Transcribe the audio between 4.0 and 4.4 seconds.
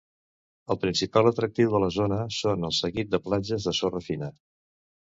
fina.